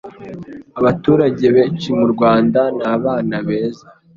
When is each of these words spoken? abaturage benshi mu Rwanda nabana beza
abaturage 0.79 1.45
benshi 1.55 1.87
mu 1.97 2.05
Rwanda 2.13 2.61
nabana 2.79 3.37
beza 3.47 3.85